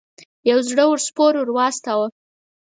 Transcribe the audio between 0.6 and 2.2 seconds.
زړه ور سپور ور واستاوه.